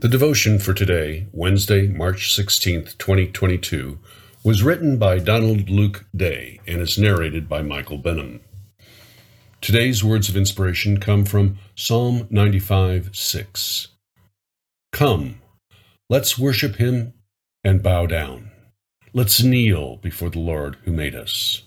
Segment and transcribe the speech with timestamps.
[0.00, 3.98] The devotion for today, Wednesday, March 16th, 2022,
[4.44, 8.38] was written by Donald Luke Day and is narrated by Michael Benham.
[9.60, 13.88] Today's words of inspiration come from Psalm 95 6.
[14.92, 15.40] Come,
[16.08, 17.14] let's worship him
[17.64, 18.52] and bow down.
[19.12, 21.64] Let's kneel before the Lord who made us.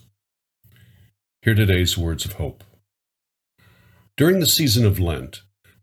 [1.42, 2.64] Hear today's words of hope.
[4.16, 5.42] During the season of Lent,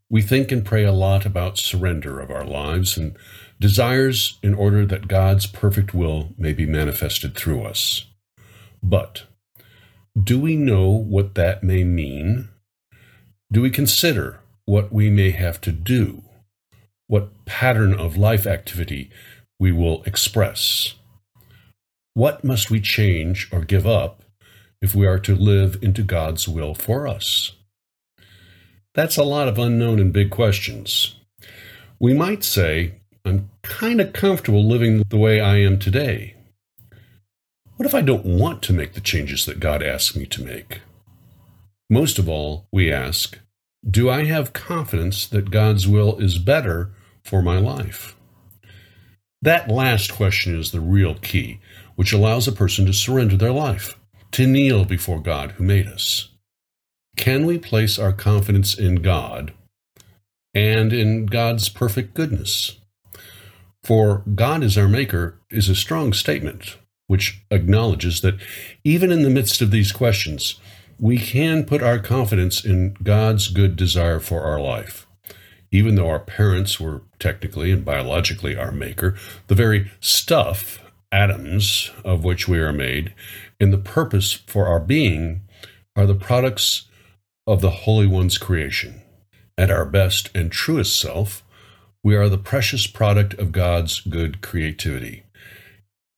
[0.09, 3.15] we think and pray a lot about surrender of our lives and
[3.59, 8.05] desires in order that God's perfect will may be manifested through us.
[8.81, 9.23] But
[10.21, 12.49] do we know what that may mean?
[13.51, 16.23] Do we consider what we may have to do?
[17.07, 19.09] What pattern of life activity
[19.59, 20.95] we will express?
[22.13, 24.23] What must we change or give up
[24.81, 27.51] if we are to live into God's will for us?
[28.99, 31.15] That's a lot of unknown and big questions.
[32.01, 36.35] We might say, I'm kind of comfortable living the way I am today.
[37.77, 40.81] What if I don't want to make the changes that God asks me to make?
[41.89, 43.39] Most of all, we ask,
[43.89, 46.91] do I have confidence that God's will is better
[47.23, 48.17] for my life?
[49.41, 51.61] That last question is the real key,
[51.95, 53.97] which allows a person to surrender their life,
[54.31, 56.28] to kneel before God who made us.
[57.17, 59.53] Can we place our confidence in God
[60.53, 62.77] and in God's perfect goodness?
[63.83, 66.77] For God is our Maker is a strong statement
[67.07, 68.35] which acknowledges that
[68.83, 70.59] even in the midst of these questions,
[70.99, 75.07] we can put our confidence in God's good desire for our life.
[75.71, 79.15] Even though our parents were technically and biologically our Maker,
[79.47, 80.79] the very stuff,
[81.11, 83.13] atoms, of which we are made,
[83.59, 85.41] and the purpose for our being
[85.95, 86.88] are the products
[87.49, 89.01] of the Holy One's creation.
[89.57, 91.43] At our best and truest self,
[92.03, 95.23] we are the precious product of God's good creativity.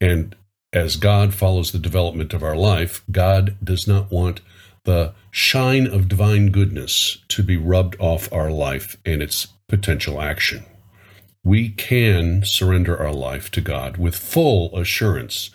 [0.02, 0.36] And
[0.74, 4.42] as God follows the development of our life, God does not want
[4.84, 10.66] the shine of divine goodness to be rubbed off our life and its potential action.
[11.46, 15.50] We can surrender our life to God with full assurance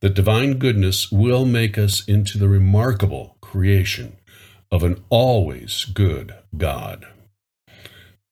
[0.00, 4.18] that divine goodness will make us into the remarkable creation
[4.74, 7.06] of an always good God.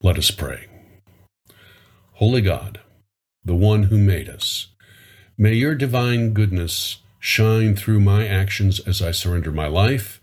[0.03, 0.67] Let us pray.
[2.15, 2.81] Holy God,
[3.45, 4.67] the one who made us,
[5.39, 10.21] may your divine goodness shine through my actions as I surrender my life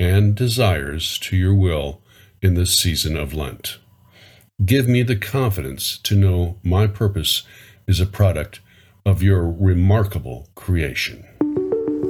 [0.00, 2.02] and desires to your will
[2.42, 3.78] in this season of Lent.
[4.64, 7.44] Give me the confidence to know my purpose
[7.86, 8.58] is a product
[9.06, 11.24] of your remarkable creation.